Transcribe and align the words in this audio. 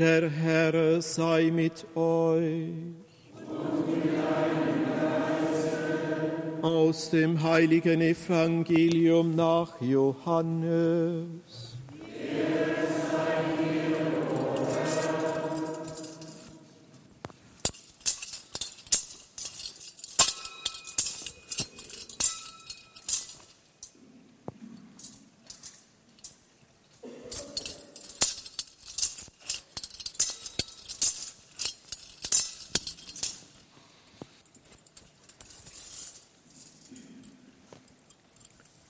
Der 0.00 0.30
Herr 0.30 1.02
sei 1.02 1.50
mit 1.50 1.84
euch. 1.94 2.72
Aus 6.62 7.10
dem 7.10 7.42
heiligen 7.42 8.00
Evangelium 8.00 9.36
nach 9.36 9.78
Johannes. 9.82 11.69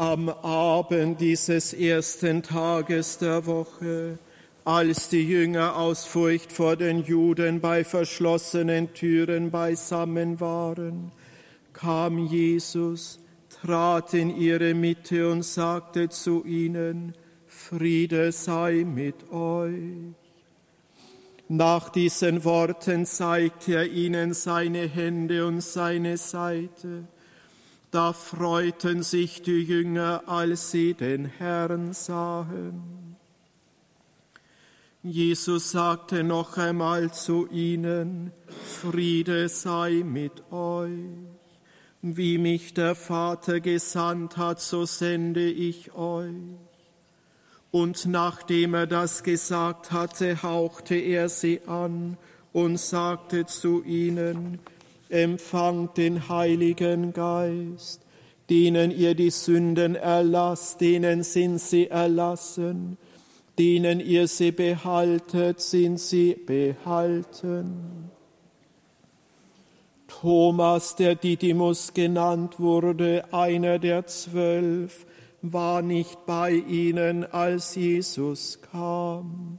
Am 0.00 0.30
Abend 0.30 1.20
dieses 1.20 1.74
ersten 1.74 2.42
Tages 2.42 3.18
der 3.18 3.44
Woche, 3.44 4.18
als 4.64 5.10
die 5.10 5.28
Jünger 5.28 5.76
aus 5.76 6.06
Furcht 6.06 6.52
vor 6.52 6.76
den 6.76 7.04
Juden 7.04 7.60
bei 7.60 7.84
verschlossenen 7.84 8.94
Türen 8.94 9.50
beisammen 9.50 10.40
waren, 10.40 11.12
kam 11.74 12.16
Jesus, 12.28 13.18
trat 13.50 14.14
in 14.14 14.34
ihre 14.34 14.72
Mitte 14.72 15.30
und 15.30 15.44
sagte 15.44 16.08
zu 16.08 16.46
ihnen, 16.46 17.12
Friede 17.46 18.32
sei 18.32 18.86
mit 18.86 19.30
euch. 19.30 20.14
Nach 21.48 21.90
diesen 21.90 22.42
Worten 22.46 23.04
zeigte 23.04 23.74
er 23.74 23.86
ihnen 23.86 24.32
seine 24.32 24.88
Hände 24.88 25.46
und 25.46 25.60
seine 25.60 26.16
Seite. 26.16 27.06
Da 27.90 28.12
freuten 28.12 29.02
sich 29.02 29.42
die 29.42 29.62
Jünger, 29.62 30.22
als 30.26 30.70
sie 30.70 30.94
den 30.94 31.24
Herrn 31.24 31.92
sahen. 31.92 33.16
Jesus 35.02 35.72
sagte 35.72 36.22
noch 36.22 36.56
einmal 36.56 37.12
zu 37.12 37.48
ihnen, 37.48 38.32
Friede 38.80 39.48
sei 39.48 40.02
mit 40.04 40.52
euch. 40.52 40.90
Wie 42.02 42.38
mich 42.38 42.74
der 42.74 42.94
Vater 42.94 43.60
gesandt 43.60 44.36
hat, 44.36 44.60
so 44.60 44.84
sende 44.84 45.50
ich 45.50 45.92
euch. 45.94 46.34
Und 47.70 48.06
nachdem 48.06 48.74
er 48.74 48.86
das 48.86 49.22
gesagt 49.22 49.90
hatte, 49.90 50.42
hauchte 50.42 50.94
er 50.94 51.28
sie 51.28 51.60
an 51.66 52.16
und 52.52 52.78
sagte 52.78 53.46
zu 53.46 53.82
ihnen, 53.82 54.60
empfangt 55.10 55.96
den 55.96 56.28
Heiligen 56.28 57.12
Geist, 57.12 58.02
denen 58.48 58.90
ihr 58.90 59.14
die 59.14 59.30
Sünden 59.30 59.94
erlasst, 59.94 60.80
denen 60.80 61.22
sind 61.22 61.60
sie 61.60 61.88
erlassen, 61.88 62.96
denen 63.58 64.00
ihr 64.00 64.26
sie 64.26 64.52
behaltet, 64.52 65.60
sind 65.60 66.00
sie 66.00 66.34
behalten. 66.34 68.10
Thomas, 70.08 70.96
der 70.96 71.14
Didymus 71.14 71.94
genannt 71.94 72.58
wurde, 72.58 73.24
einer 73.32 73.78
der 73.78 74.06
zwölf, 74.06 75.06
war 75.42 75.82
nicht 75.82 76.26
bei 76.26 76.52
ihnen, 76.52 77.24
als 77.24 77.74
Jesus 77.74 78.60
kam. 78.70 79.58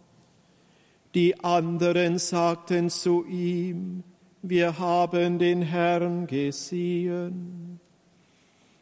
Die 1.16 1.44
anderen 1.44 2.20
sagten 2.20 2.90
zu 2.90 3.26
ihm, 3.26 4.04
wir 4.42 4.80
haben 4.80 5.40
den 5.40 5.62
Herrn 5.62 6.28
gesehen. 6.28 7.80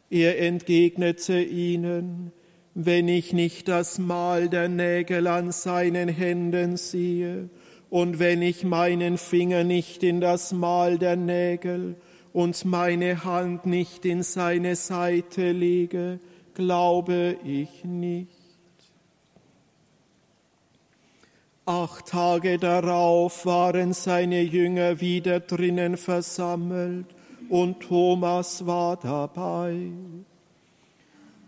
Er 0.08 0.40
entgegnete 0.40 1.40
ihnen, 1.40 2.32
wenn 2.74 3.08
ich 3.08 3.32
nicht 3.32 3.68
das 3.68 3.98
Mal 3.98 4.48
der 4.48 4.68
Nägel 4.68 5.26
an 5.26 5.52
seinen 5.52 6.08
Händen 6.08 6.76
sehe 6.76 7.50
und 7.90 8.18
wenn 8.18 8.42
ich 8.42 8.64
meinen 8.64 9.18
Finger 9.18 9.64
nicht 9.64 10.02
in 10.02 10.20
das 10.20 10.52
Mal 10.52 10.98
der 10.98 11.16
Nägel 11.16 11.96
und 12.32 12.64
meine 12.64 13.24
Hand 13.24 13.66
nicht 13.66 14.04
in 14.04 14.22
seine 14.22 14.76
Seite 14.76 15.52
lege, 15.52 16.20
glaube 16.54 17.36
ich 17.44 17.84
nicht. 17.84 18.39
Acht 21.72 22.06
Tage 22.06 22.58
darauf 22.58 23.46
waren 23.46 23.92
seine 23.92 24.42
Jünger 24.42 25.00
wieder 25.00 25.38
drinnen 25.38 25.96
versammelt 25.96 27.06
und 27.48 27.78
Thomas 27.78 28.66
war 28.66 28.96
dabei. 28.96 29.92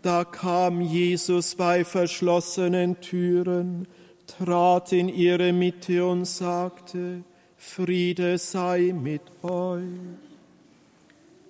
Da 0.01 0.23
kam 0.23 0.79
Jesus 0.79 1.55
bei 1.55 1.83
verschlossenen 1.83 3.01
Türen, 3.01 3.85
trat 4.25 4.93
in 4.93 5.09
ihre 5.09 5.51
Mitte 5.51 6.05
und 6.05 6.23
sagte, 6.23 7.25
Friede 7.57 8.37
sei 8.37 8.93
mit 8.95 9.23
euch. 9.43 9.83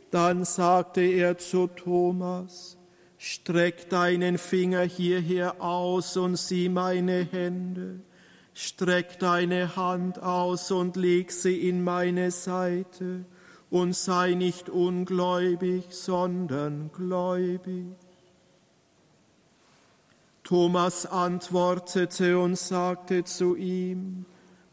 Dann 0.09 0.45
sagte 0.45 1.01
er 1.01 1.37
zu 1.37 1.67
Thomas, 1.67 2.75
Streck 3.19 3.87
deinen 3.91 4.39
Finger 4.39 4.81
hierher 4.81 5.61
aus 5.61 6.17
und 6.17 6.37
sieh 6.37 6.69
meine 6.69 7.27
Hände 7.31 7.99
Streck 8.53 9.19
deine 9.19 9.75
Hand 9.75 10.21
aus 10.21 10.71
und 10.71 10.95
leg 10.95 11.31
sie 11.31 11.67
in 11.67 11.83
meine 11.83 12.31
Seite 12.31 13.25
und 13.69 13.95
sei 13.95 14.35
nicht 14.35 14.69
ungläubig, 14.69 15.85
sondern 15.89 16.91
gläubig. 16.93 17.95
Thomas 20.43 21.05
antwortete 21.05 22.37
und 22.37 22.57
sagte 22.57 23.23
zu 23.23 23.55
ihm, 23.55 24.25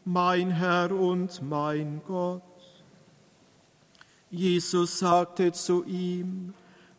mein 0.05 0.51
Herr 0.51 0.91
und 0.91 1.41
mein 1.41 2.01
Gott. 2.05 2.43
Jesus 4.29 4.99
sagte 4.99 5.51
zu 5.51 5.83
ihm, 5.85 6.53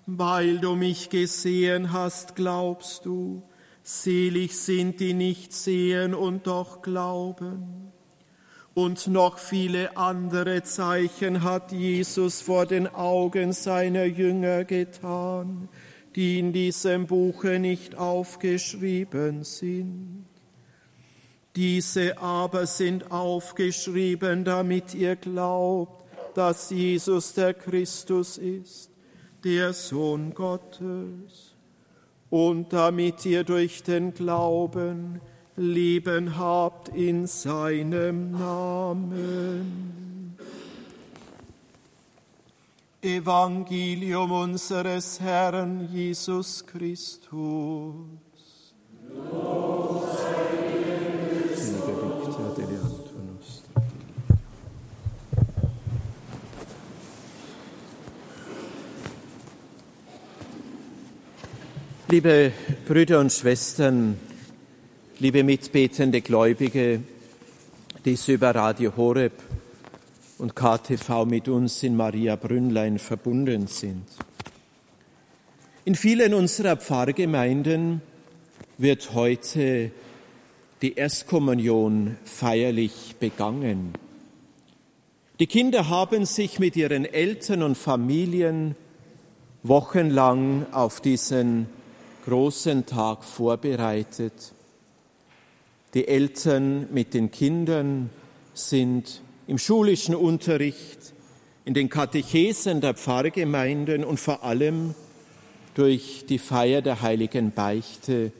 weil 0.06 0.58
du 0.58 0.74
mich 0.74 1.10
gesehen 1.10 1.92
hast, 1.92 2.34
glaubst 2.34 3.06
du, 3.06 3.42
Selig 3.82 4.56
sind, 4.56 5.00
die 5.00 5.12
nicht 5.12 5.52
sehen 5.52 6.14
und 6.14 6.46
doch 6.46 6.82
glauben. 6.82 7.92
Und 8.74 9.08
noch 9.08 9.38
viele 9.38 9.96
andere 9.96 10.62
Zeichen 10.62 11.42
hat 11.42 11.72
Jesus 11.72 12.40
vor 12.40 12.64
den 12.64 12.86
Augen 12.86 13.52
seiner 13.52 14.04
Jünger 14.04 14.64
getan, 14.64 15.68
die 16.14 16.38
in 16.38 16.52
diesem 16.52 17.06
Buche 17.06 17.58
nicht 17.58 17.96
aufgeschrieben 17.96 19.44
sind. 19.44 20.26
Diese 21.54 22.16
aber 22.18 22.66
sind 22.66 23.10
aufgeschrieben, 23.10 24.44
damit 24.44 24.94
ihr 24.94 25.16
glaubt, 25.16 26.02
dass 26.34 26.70
Jesus 26.70 27.34
der 27.34 27.52
Christus 27.52 28.38
ist, 28.38 28.90
der 29.44 29.74
Sohn 29.74 30.32
Gottes 30.32 31.51
und 32.32 32.72
damit 32.72 33.26
ihr 33.26 33.44
durch 33.44 33.82
den 33.82 34.14
Glauben 34.14 35.20
Leben 35.54 36.38
habt 36.38 36.88
in 36.88 37.26
seinem 37.26 38.30
Namen. 38.30 40.38
Evangelium 43.02 44.32
unseres 44.32 45.20
Herrn 45.20 45.90
Jesus 45.92 46.64
Christus. 46.64 48.06
Liebe 62.12 62.52
Brüder 62.86 63.20
und 63.20 63.32
Schwestern, 63.32 64.20
liebe 65.18 65.42
mitbetende 65.42 66.20
Gläubige, 66.20 67.00
die 68.04 68.18
über 68.26 68.54
Radio 68.54 68.94
Horeb 68.94 69.32
und 70.36 70.54
KTV 70.54 71.24
mit 71.24 71.48
uns 71.48 71.82
in 71.82 71.96
Maria 71.96 72.36
Brünnlein 72.36 72.98
verbunden 72.98 73.66
sind. 73.66 74.04
In 75.86 75.94
vielen 75.94 76.34
unserer 76.34 76.76
Pfarrgemeinden 76.76 78.02
wird 78.76 79.14
heute 79.14 79.90
die 80.82 80.92
Erstkommunion 80.96 82.18
feierlich 82.26 83.16
begangen. 83.20 83.94
Die 85.40 85.46
Kinder 85.46 85.88
haben 85.88 86.26
sich 86.26 86.58
mit 86.58 86.76
ihren 86.76 87.06
Eltern 87.06 87.62
und 87.62 87.78
Familien 87.78 88.76
wochenlang 89.62 90.66
auf 90.72 91.00
diesen 91.00 91.68
großen 92.22 92.86
Tag 92.86 93.24
vorbereitet. 93.24 94.52
Die 95.94 96.08
Eltern 96.08 96.88
mit 96.92 97.14
den 97.14 97.30
Kindern 97.30 98.10
sind 98.54 99.22
im 99.46 99.58
schulischen 99.58 100.14
Unterricht, 100.14 101.12
in 101.64 101.74
den 101.74 101.88
Katechesen 101.88 102.80
der 102.80 102.94
Pfarrgemeinden 102.94 104.04
und 104.04 104.18
vor 104.18 104.42
allem 104.42 104.94
durch 105.74 106.24
die 106.28 106.38
Feier 106.38 106.82
der 106.82 107.02
heiligen 107.02 107.52
Beichte 107.52 108.32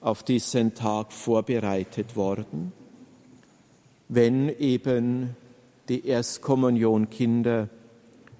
auf 0.00 0.22
diesen 0.22 0.74
Tag 0.74 1.12
vorbereitet 1.12 2.16
worden, 2.16 2.72
wenn 4.08 4.48
eben 4.48 5.36
die 5.88 6.06
Erstkommunionkinder 6.06 7.68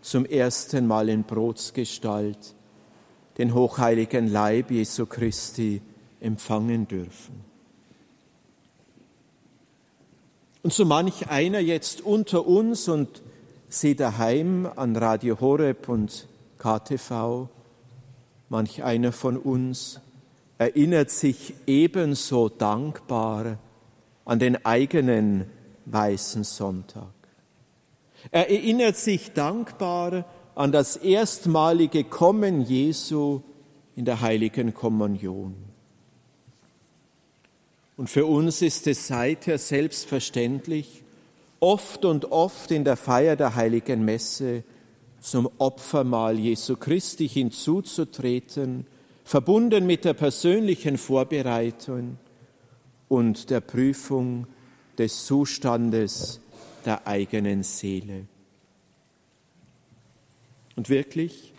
zum 0.00 0.24
ersten 0.24 0.86
Mal 0.86 1.08
in 1.08 1.24
Brotsgestalt 1.24 2.54
den 3.38 3.54
hochheiligen 3.54 4.28
Leib 4.30 4.70
Jesu 4.70 5.06
Christi 5.06 5.82
empfangen 6.20 6.88
dürfen. 6.88 7.44
Und 10.62 10.72
so 10.72 10.84
manch 10.84 11.28
einer 11.28 11.60
jetzt 11.60 12.00
unter 12.00 12.46
uns 12.46 12.88
und 12.88 13.22
Sie 13.68 13.96
daheim 13.96 14.68
an 14.76 14.96
Radio 14.96 15.40
Horeb 15.40 15.88
und 15.88 16.28
KTV, 16.58 17.48
manch 18.48 18.82
einer 18.82 19.12
von 19.12 19.36
uns 19.36 20.00
erinnert 20.58 21.10
sich 21.10 21.54
ebenso 21.66 22.48
dankbar 22.48 23.58
an 24.24 24.38
den 24.38 24.64
eigenen 24.64 25.50
weißen 25.84 26.44
Sonntag. 26.44 27.12
Er 28.30 28.50
erinnert 28.50 28.96
sich 28.96 29.32
dankbar 29.32 30.24
an 30.56 30.72
das 30.72 30.96
erstmalige 30.96 32.02
Kommen 32.04 32.62
Jesu 32.62 33.42
in 33.94 34.06
der 34.06 34.22
heiligen 34.22 34.74
Kommunion. 34.74 35.54
Und 37.96 38.10
für 38.10 38.26
uns 38.26 38.62
ist 38.62 38.86
es 38.86 39.06
seither 39.06 39.58
selbstverständlich, 39.58 41.04
oft 41.60 42.04
und 42.04 42.32
oft 42.32 42.70
in 42.70 42.84
der 42.84 42.96
Feier 42.96 43.36
der 43.36 43.54
heiligen 43.54 44.04
Messe 44.04 44.64
zum 45.20 45.48
Opfermahl 45.58 46.38
Jesu 46.38 46.76
Christi 46.76 47.28
hinzuzutreten, 47.28 48.86
verbunden 49.24 49.86
mit 49.86 50.04
der 50.06 50.14
persönlichen 50.14 50.96
Vorbereitung 50.96 52.18
und 53.08 53.50
der 53.50 53.60
Prüfung 53.60 54.46
des 54.96 55.26
Zustandes 55.26 56.40
der 56.84 57.06
eigenen 57.06 57.62
Seele. 57.62 58.26
Und 60.76 60.90
wirklich, 60.90 61.54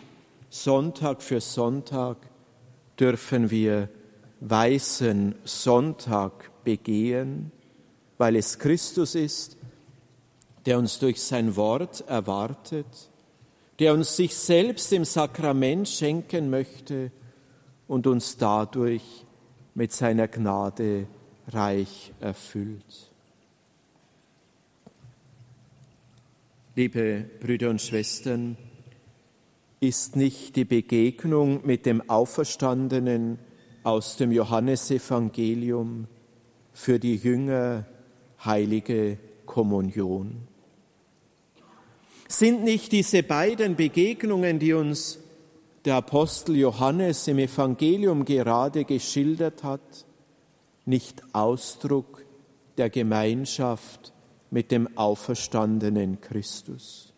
Sonntag 0.48 1.22
für 1.22 1.40
Sonntag 1.40 2.16
dürfen 2.98 3.50
wir 3.50 3.88
weißen 4.40 5.34
Sonntag 5.44 6.50
begehen, 6.64 7.50
weil 8.16 8.36
es 8.36 8.58
Christus 8.58 9.14
ist, 9.14 9.56
der 10.66 10.78
uns 10.78 10.98
durch 10.98 11.20
sein 11.20 11.56
Wort 11.56 12.04
erwartet, 12.08 13.10
der 13.78 13.94
uns 13.94 14.16
sich 14.16 14.34
selbst 14.36 14.92
im 14.92 15.04
Sakrament 15.04 15.88
schenken 15.88 16.50
möchte 16.50 17.10
und 17.86 18.06
uns 18.06 18.36
dadurch 18.36 19.02
mit 19.74 19.92
seiner 19.92 20.28
Gnade 20.28 21.06
reich 21.48 22.12
erfüllt. 22.20 23.10
Liebe 26.74 27.24
Brüder 27.40 27.70
und 27.70 27.80
Schwestern, 27.80 28.56
ist 29.80 30.16
nicht 30.16 30.56
die 30.56 30.64
Begegnung 30.64 31.64
mit 31.64 31.86
dem 31.86 32.08
Auferstandenen 32.08 33.38
aus 33.84 34.16
dem 34.16 34.32
Johannesevangelium 34.32 36.08
für 36.72 36.98
die 36.98 37.16
Jünger 37.16 37.86
heilige 38.44 39.18
Kommunion? 39.46 40.48
Sind 42.28 42.64
nicht 42.64 42.92
diese 42.92 43.22
beiden 43.22 43.76
Begegnungen, 43.76 44.58
die 44.58 44.74
uns 44.74 45.18
der 45.84 45.96
Apostel 45.96 46.56
Johannes 46.56 47.26
im 47.28 47.38
Evangelium 47.38 48.24
gerade 48.24 48.84
geschildert 48.84 49.64
hat, 49.64 50.04
nicht 50.84 51.22
Ausdruck 51.32 52.24
der 52.76 52.90
Gemeinschaft 52.90 54.12
mit 54.50 54.70
dem 54.70 54.98
auferstandenen 54.98 56.20
Christus? 56.20 57.14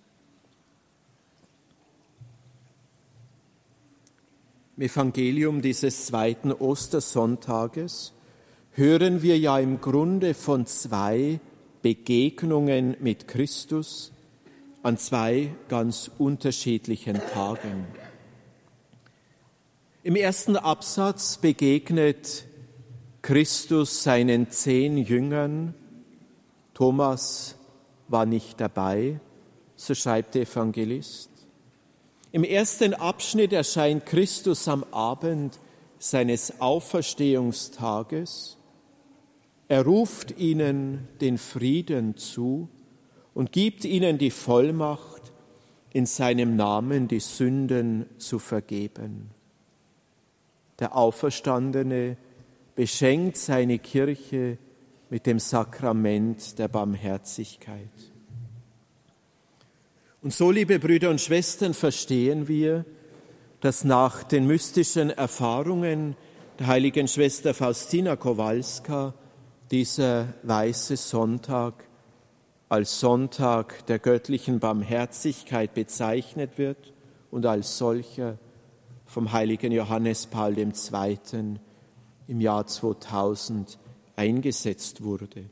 Im 4.81 4.87
Evangelium 4.87 5.61
dieses 5.61 6.06
zweiten 6.06 6.53
Ostersonntages 6.53 8.15
hören 8.73 9.21
wir 9.21 9.38
ja 9.38 9.59
im 9.59 9.82
Grunde 9.82 10.32
von 10.32 10.65
zwei 10.65 11.38
Begegnungen 11.82 12.97
mit 12.99 13.29
Christus 13.29 14.11
an 14.82 14.97
zwei 14.97 15.55
ganz 15.69 16.11
unterschiedlichen 16.17 17.21
Tagen. 17.35 17.88
Im 20.03 20.17
ersten 20.17 20.56
Absatz 20.56 21.37
begegnet 21.37 22.47
Christus 23.21 24.03
seinen 24.03 24.49
zehn 24.49 24.97
Jüngern. 24.97 25.75
Thomas 26.73 27.55
war 28.09 28.25
nicht 28.25 28.59
dabei, 28.59 29.21
so 29.76 29.94
schreibt 29.94 30.37
der 30.37 30.44
Evangelist. 30.44 31.30
Im 32.32 32.44
ersten 32.44 32.94
Abschnitt 32.94 33.53
erscheint 33.53 34.06
Christus 34.06 34.69
am 34.69 34.85
Abend 34.93 35.59
seines 35.99 36.61
Auferstehungstages 36.61 38.56
er 39.71 39.85
ruft 39.85 40.37
ihnen 40.37 41.06
den 41.21 41.38
Frieden 41.38 42.17
zu 42.17 42.69
und 43.35 43.53
gibt 43.53 43.85
ihnen 43.85 44.19
die 44.19 44.32
Vollmacht, 44.32 45.32
in 45.93 46.06
seinem 46.06 46.56
Namen 46.56 47.06
die 47.06 47.21
Sünden 47.21 48.06
zu 48.19 48.41
vergeben. 48.41 49.31
Der 50.81 50.97
Auferstandene 50.97 52.17
beschenkt 52.75 53.37
seine 53.37 53.79
Kirche 53.79 54.59
mit 55.09 55.25
dem 55.26 55.38
Sakrament 55.38 56.59
der 56.59 56.67
Barmherzigkeit. 56.67 58.12
Und 60.22 60.34
so, 60.34 60.50
liebe 60.50 60.78
Brüder 60.78 61.08
und 61.08 61.19
Schwestern, 61.19 61.72
verstehen 61.72 62.46
wir, 62.46 62.84
dass 63.61 63.84
nach 63.84 64.22
den 64.22 64.46
mystischen 64.46 65.08
Erfahrungen 65.08 66.14
der 66.58 66.67
heiligen 66.67 67.08
Schwester 67.08 67.55
Faustina 67.55 68.17
Kowalska 68.17 69.14
dieser 69.70 70.34
weiße 70.43 70.99
Sonntag 70.99 71.84
als 72.69 73.00
Sonntag 73.00 73.87
der 73.87 73.99
göttlichen 73.99 74.61
Barmherzigkeit 74.61 75.73
bezeichnet 75.73 76.59
wird 76.59 76.92
und 77.30 77.47
als 77.47 77.78
solcher 77.78 78.37
vom 79.06 79.33
heiligen 79.33 79.73
Johannes 79.73 80.26
Paul 80.26 80.59
II. 80.59 81.59
im 82.28 82.40
Jahr 82.42 82.66
2000 82.66 83.78
eingesetzt 84.16 85.02
wurde. 85.02 85.47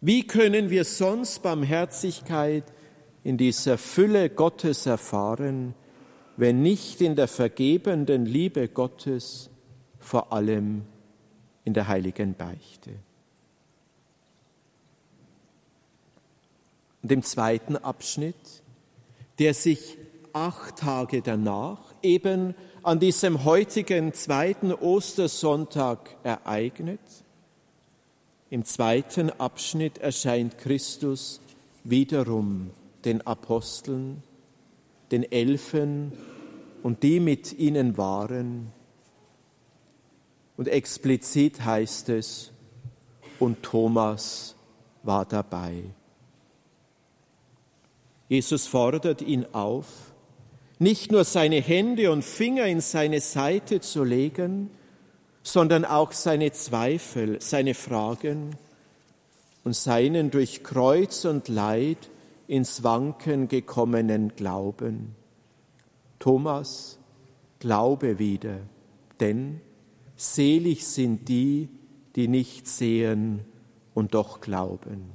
Wie 0.00 0.26
können 0.26 0.68
wir 0.68 0.84
sonst 0.84 1.44
Barmherzigkeit 1.44 2.64
in 3.24 3.38
dieser 3.38 3.78
Fülle 3.78 4.28
Gottes 4.28 4.86
erfahren, 4.86 5.74
wenn 6.36 6.62
nicht 6.62 7.00
in 7.00 7.16
der 7.16 7.26
vergebenden 7.26 8.26
Liebe 8.26 8.68
Gottes, 8.68 9.48
vor 9.98 10.32
allem 10.32 10.82
in 11.64 11.72
der 11.72 11.88
heiligen 11.88 12.34
Beichte. 12.34 12.90
Und 17.02 17.12
im 17.12 17.22
zweiten 17.22 17.76
Abschnitt, 17.76 18.62
der 19.38 19.54
sich 19.54 19.96
acht 20.34 20.76
Tage 20.76 21.22
danach 21.22 21.94
eben 22.02 22.54
an 22.82 22.98
diesem 22.98 23.44
heutigen 23.44 24.12
zweiten 24.12 24.72
Ostersonntag 24.72 26.16
ereignet, 26.22 27.00
im 28.50 28.64
zweiten 28.64 29.30
Abschnitt 29.30 29.98
erscheint 29.98 30.58
Christus 30.58 31.40
wiederum 31.84 32.70
den 33.04 33.26
Aposteln, 33.26 34.22
den 35.10 35.30
Elfen 35.30 36.12
und 36.82 37.02
die 37.02 37.20
mit 37.20 37.52
ihnen 37.58 37.96
waren, 37.96 38.72
und 40.56 40.68
explizit 40.68 41.64
heißt 41.64 42.10
es, 42.10 42.52
und 43.40 43.62
Thomas 43.62 44.54
war 45.02 45.24
dabei. 45.24 45.82
Jesus 48.28 48.66
fordert 48.66 49.20
ihn 49.20 49.46
auf, 49.52 49.86
nicht 50.78 51.12
nur 51.12 51.24
seine 51.24 51.60
Hände 51.60 52.10
und 52.10 52.24
Finger 52.24 52.66
in 52.66 52.80
seine 52.80 53.20
Seite 53.20 53.80
zu 53.80 54.04
legen, 54.04 54.70
sondern 55.42 55.84
auch 55.84 56.12
seine 56.12 56.52
Zweifel, 56.52 57.40
seine 57.40 57.74
Fragen 57.74 58.56
und 59.62 59.74
seinen 59.74 60.30
durch 60.30 60.62
Kreuz 60.62 61.24
und 61.24 61.48
Leid 61.48 61.98
ins 62.46 62.82
Wanken 62.82 63.48
gekommenen 63.48 64.34
Glauben. 64.36 65.14
Thomas, 66.18 66.98
glaube 67.58 68.18
wieder, 68.18 68.58
denn 69.20 69.60
Selig 70.16 70.86
sind 70.86 71.28
die, 71.28 71.68
die 72.14 72.28
nicht 72.28 72.68
sehen 72.68 73.44
und 73.94 74.14
doch 74.14 74.40
glauben. 74.40 75.10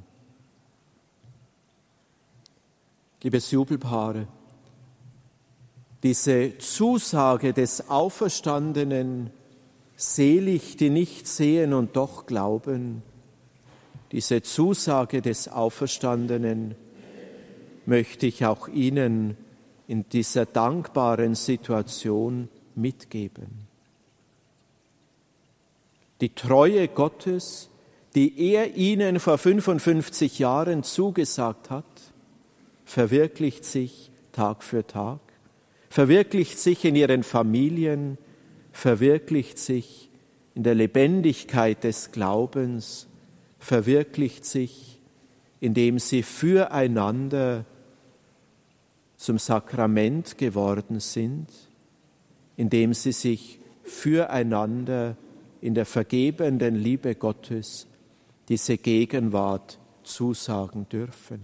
Liebes 3.24 3.51
Jubelpaare, 3.51 4.27
diese 6.03 6.57
Zusage 6.57 7.53
des 7.53 7.89
Auferstandenen, 7.89 9.31
selig, 9.95 10.77
die 10.77 10.89
nicht 10.89 11.27
sehen 11.27 11.74
und 11.74 11.95
doch 11.95 12.25
glauben, 12.25 13.01
diese 14.12 14.41
Zusage 14.41 15.21
des 15.21 15.50
Auferstandenen 15.50 16.75
möchte 17.88 18.27
ich 18.27 18.45
auch 18.45 18.67
Ihnen 18.67 19.38
in 19.88 20.07
dieser 20.09 20.45
dankbaren 20.45 21.36
Situation 21.36 22.50
mitgeben. 22.75 23.67
Die 26.21 26.36
Treue 26.36 26.88
Gottes, 26.88 27.69
die 28.13 28.51
er 28.51 28.75
Ihnen 28.75 29.19
vor 29.19 29.38
55 29.38 30.39
Jahren 30.39 30.83
zugesagt 30.83 31.69
hat, 31.69 31.86
verwirklicht 32.86 33.63
sich 33.63 34.12
Tag 34.31 34.63
für 34.63 34.86
Tag, 34.86 35.19
verwirklicht 35.89 36.59
sich 36.59 36.86
in 36.86 36.95
Ihren 36.95 37.24
Familien, 37.24 38.17
verwirklicht 38.71 39.57
sich 39.57 40.09
in 40.55 40.63
der 40.63 40.75
Lebendigkeit 40.75 41.83
des 41.83 42.12
Glaubens, 42.12 43.07
verwirklicht 43.59 44.45
sich, 44.45 44.99
indem 45.59 45.99
sie 45.99 46.23
füreinander 46.23 47.65
zum 49.17 49.37
Sakrament 49.37 50.37
geworden 50.37 50.99
sind, 50.99 51.47
indem 52.55 52.93
sie 52.93 53.11
sich 53.11 53.59
füreinander 53.83 55.17
in 55.61 55.73
der 55.73 55.85
vergebenden 55.85 56.75
Liebe 56.75 57.15
Gottes 57.15 57.87
diese 58.47 58.77
Gegenwart 58.77 59.77
zusagen 60.03 60.87
dürfen. 60.89 61.41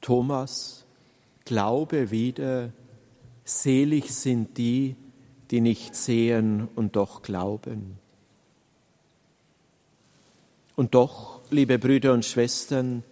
Thomas, 0.00 0.84
glaube 1.44 2.10
wieder, 2.10 2.72
selig 3.44 4.14
sind 4.14 4.56
die, 4.58 4.96
die 5.50 5.60
nicht 5.60 5.96
sehen 5.96 6.68
und 6.76 6.96
doch 6.96 7.22
glauben. 7.22 7.98
Und 10.76 10.94
doch, 10.94 11.39
liebe 11.52 11.78
Brüder 11.78 12.12
und 12.12 12.24
Schwestern, 12.24 13.02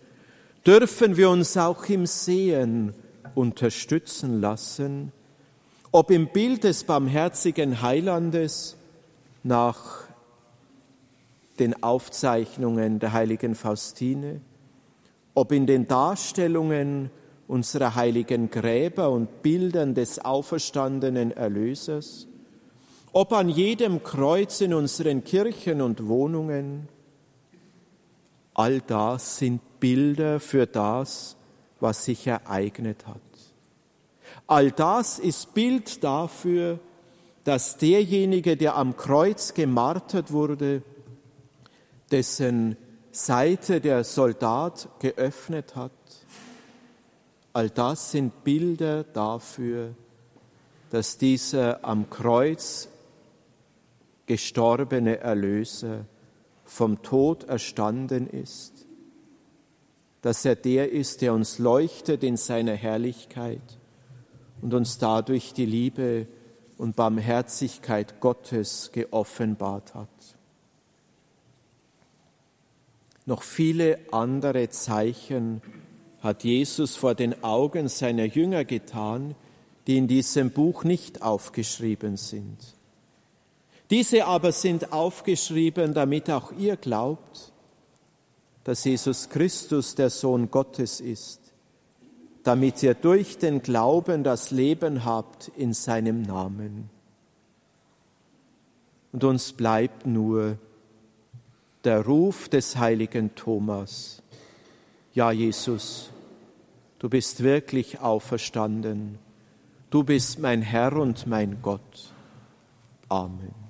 dürfen 0.67 1.17
wir 1.17 1.31
uns 1.31 1.57
auch 1.57 1.85
im 1.89 2.07
Sehen 2.07 2.95
unterstützen 3.35 4.41
lassen, 4.41 5.13
ob 5.93 6.11
im 6.11 6.29
Bild 6.29 6.65
des 6.65 6.85
barmherzigen 6.85 7.83
Heilandes 7.83 8.77
nach 9.43 10.05
den 11.59 11.83
Aufzeichnungen 11.83 12.99
der 12.99 13.13
heiligen 13.13 13.55
Faustine, 13.55 14.41
ob 15.35 15.53
in 15.53 15.67
den 15.67 15.89
Darstellungen 15.89 17.11
unserer 17.47 17.95
heiligen 17.95 18.51
Gräber 18.51 19.11
und 19.11 19.43
Bildern 19.43 19.95
des 19.95 20.25
auferstandenen 20.25 21.31
Erlösers, 21.31 22.27
ob 23.13 23.33
an 23.33 23.49
jedem 23.49 24.03
Kreuz 24.03 24.61
in 24.61 24.75
unseren 24.75 25.25
Kirchen 25.25 25.81
und 25.81 26.07
Wohnungen, 26.07 26.89
all 28.59 28.81
das 28.81 29.39
sind 29.39 29.61
Bilder 29.79 30.41
für 30.41 30.67
das, 30.67 31.37
was 31.79 32.05
sich 32.05 32.27
ereignet 32.27 33.07
hat. 33.07 33.21
All 34.49 34.73
das 34.73 35.21
ist 35.21 35.55
Bild 35.55 36.03
dafür, 36.03 36.81
dass 37.45 37.77
derjenige, 37.77 38.57
der 38.57 38.75
am 38.75 38.97
Kreuz 38.97 39.55
gemartert 39.55 40.33
wurde, 40.33 40.83
dessen 42.11 42.77
Seite 43.13 43.81
der 43.81 44.03
Soldat 44.03 44.89
geöffnet 44.99 45.77
hat, 45.77 45.93
All 47.53 47.71
das 47.71 48.13
sind 48.13 48.45
Bilder 48.45 49.05
dafür, 49.05 49.95
dass 50.91 51.19
dieser 51.19 51.85
am 51.85 52.09
Kreuz 52.09 52.89
gestorbene 54.27 55.19
Erlöser 55.19 56.05
vom 56.69 57.03
Tod 57.03 57.45
erstanden 57.45 58.27
ist, 58.27 58.87
dass 60.23 60.45
er 60.45 60.55
der 60.55 60.93
ist, 60.93 61.23
der 61.23 61.33
uns 61.33 61.59
leuchtet 61.59 62.23
in 62.23 62.37
seiner 62.37 62.75
Herrlichkeit 62.75 63.79
und 64.61 64.75
uns 64.75 64.99
dadurch 64.99 65.55
die 65.55 65.67
Liebe 65.67 66.27
und 66.77 66.95
Barmherzigkeit 66.95 68.21
Gottes 68.21 68.91
geoffenbart 68.93 69.95
hat. 69.95 70.09
Noch 73.25 73.43
viele 73.43 73.99
andere 74.13 74.69
Zeichen 74.69 75.63
hat 76.21 76.45
Jesus 76.45 76.97
vor 76.97 77.15
den 77.15 77.43
Augen 77.45 77.89
seiner 77.89 78.25
Jünger 78.25 78.65
getan, 78.65 79.35
die 79.87 79.97
in 79.97 80.09
diesem 80.09 80.51
Buch 80.51 80.85
nicht 80.85 81.23
aufgeschrieben 81.23 82.17
sind. 82.17 82.78
Diese 83.91 84.27
aber 84.27 84.53
sind 84.53 84.93
aufgeschrieben, 84.93 85.95
damit 85.95 86.31
auch 86.31 86.53
ihr 86.53 86.77
glaubt, 86.77 87.53
dass 88.65 88.85
Jesus 88.85 89.29
Christus 89.31 89.95
der 89.95 90.11
Sohn 90.11 90.51
Gottes 90.51 91.01
ist, 91.01 91.41
damit 92.43 92.83
ihr 92.83 92.95
durch 92.95 93.39
den 93.39 93.63
Glauben 93.63 94.25
das 94.25 94.51
Leben 94.51 95.05
habt 95.05 95.49
in 95.57 95.73
seinem 95.73 96.23
Namen. 96.23 96.91
Und 99.13 99.25
uns 99.25 99.53
bleibt 99.53 100.07
nur 100.07 100.59
der 101.85 102.05
Ruf 102.05 102.51
des 102.51 102.77
heiligen 102.77 103.35
Thomas 103.35 104.23
ja 105.19 105.33
Jesus, 105.33 106.11
du 107.01 107.09
bist 107.09 107.43
wirklich 107.43 107.99
auferstanden, 107.99 109.19
du 109.91 110.05
bist 110.05 110.39
mein 110.39 110.63
Herr 110.63 110.93
und 110.93 111.27
mein 111.27 111.59
Gott. 111.61 112.13
Amen. 113.09 113.68